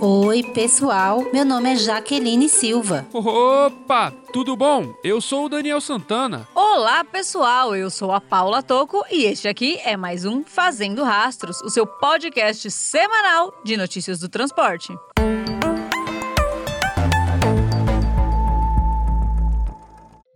[0.00, 1.24] Oi, pessoal.
[1.32, 3.06] Meu nome é Jaqueline Silva.
[3.12, 4.92] Opa, tudo bom?
[5.02, 6.46] Eu sou o Daniel Santana.
[6.54, 7.74] Olá, pessoal.
[7.74, 11.86] Eu sou a Paula Toco e este aqui é mais um Fazendo Rastros, o seu
[11.86, 14.92] podcast semanal de notícias do transporte.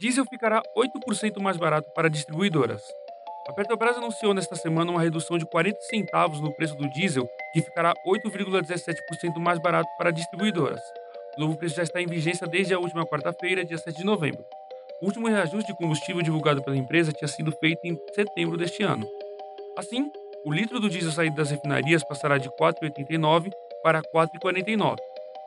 [0.01, 2.81] Diesel ficará 8% mais barato para distribuidoras.
[3.49, 7.63] A Petrobras anunciou nesta semana uma redução de 40 centavos no preço do diesel, que
[7.63, 10.83] ficará 8,17% mais barato para distribuidoras.
[11.35, 14.45] O novo preço já está em vigência desde a última quarta-feira, dia 7 de novembro.
[15.01, 19.09] O último reajuste de combustível divulgado pela empresa tinha sido feito em setembro deste ano.
[19.79, 20.13] Assim,
[20.45, 23.51] o litro do diesel saído das refinarias passará de 4,89
[23.83, 24.99] para 4,49.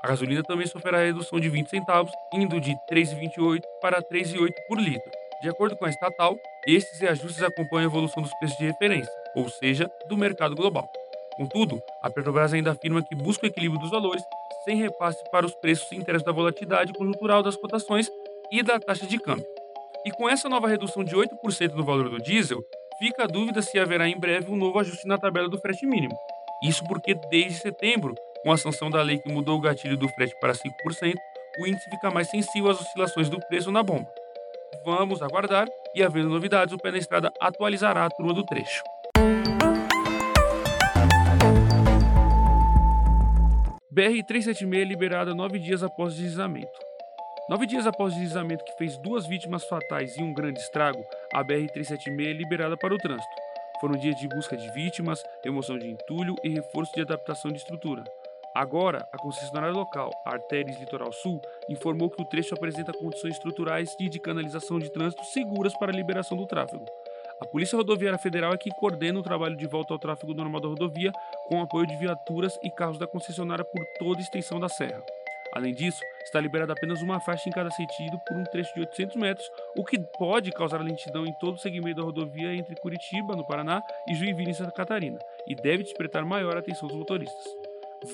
[0.04, 5.12] A gasolina também sofrerá redução de 20 centavos, indo de 3,28 para 3,8 por litro.
[5.44, 6.36] De acordo com a estatal,
[6.68, 10.90] estes reajustes acompanham a evolução dos preços de referência, ou seja, do mercado global.
[11.36, 14.24] Contudo, a Petrobras ainda afirma que busca o equilíbrio dos valores
[14.64, 18.10] sem repasse para os preços internos da volatilidade conjuntural das cotações
[18.52, 19.46] e da taxa de câmbio.
[20.06, 22.64] E com essa nova redução de 8% do valor do diesel,
[23.00, 26.16] fica a dúvida se haverá em breve um novo ajuste na tabela do frete mínimo.
[26.64, 30.36] Isso porque desde setembro, com a sanção da lei que mudou o gatilho do frete
[30.40, 30.62] para 5%,
[31.60, 34.08] o índice fica mais sensível às oscilações do preço na bomba.
[34.84, 38.82] Vamos aguardar e, havendo novidades, o pé na estrada atualizará a turma do trecho.
[43.94, 46.72] BR-376 liberada nove dias após deslizamento.
[47.50, 51.44] Nove dias após o deslizamento que fez duas vítimas fatais e um grande estrago, a
[51.44, 53.28] BR-376 é liberada para o trânsito.
[53.82, 58.04] Foram dias de busca de vítimas, remoção de entulho e reforço de adaptação de estrutura.
[58.54, 64.10] Agora, a concessionária local, Artérias Litoral Sul, informou que o trecho apresenta condições estruturais e
[64.10, 66.86] de canalização de trânsito seguras para a liberação do tráfego.
[67.42, 70.68] A Polícia Rodoviária Federal é que coordena o trabalho de volta ao tráfego normal da
[70.68, 71.12] rodovia,
[71.48, 75.02] com apoio de viaturas e carros da concessionária por toda a extensão da serra.
[75.54, 79.16] Além disso, está liberada apenas uma faixa em cada sentido por um trecho de 800
[79.16, 83.46] metros, o que pode causar lentidão em todo o segmento da rodovia entre Curitiba, no
[83.46, 87.61] Paraná, e Joinville, em Santa Catarina, e deve despertar maior atenção dos motoristas.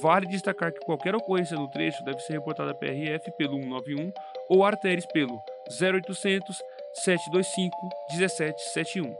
[0.02, 4.12] Vale destacar que qualquer ocorrência no trecho deve ser reportada à PRF pelo 191
[4.50, 6.62] ou Arteres pelo 0800
[6.94, 7.76] 725
[8.12, 9.16] 1771.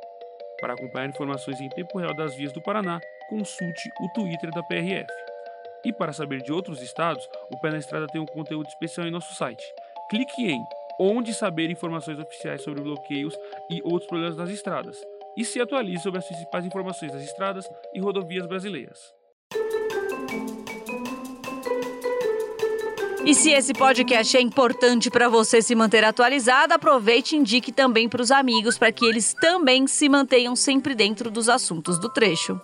[0.60, 5.08] Para acompanhar informações em tempo real das vias do Paraná, consulte o Twitter da PRF.
[5.86, 9.12] E para saber de outros estados, o Pé na Estrada tem um conteúdo especial em
[9.12, 9.64] nosso site.
[10.10, 10.60] Clique em
[11.00, 13.38] Onde saber informações oficiais sobre bloqueios
[13.70, 15.00] e outros problemas das estradas.
[15.38, 19.17] E se atualize sobre as principais informações das estradas e rodovias brasileiras.
[23.28, 28.08] E se esse podcast é importante para você se manter atualizado, aproveite e indique também
[28.08, 32.58] para os amigos para que eles também se mantenham sempre dentro dos assuntos do trecho.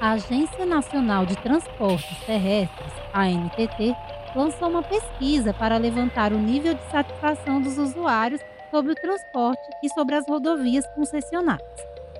[0.00, 3.94] A Agência Nacional de Transportes Terrestres, ANTT,
[4.34, 8.40] lançou uma pesquisa para levantar o nível de satisfação dos usuários
[8.70, 11.68] sobre o transporte e sobre as rodovias concessionárias.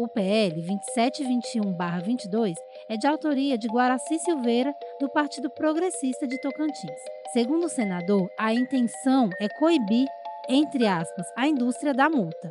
[0.00, 2.54] O PL 2721-22
[2.88, 6.98] é de autoria de Guaraci Silveira, do Partido Progressista de Tocantins.
[7.34, 10.08] Segundo o senador, a intenção é coibir
[10.48, 12.48] entre aspas, a indústria da multa.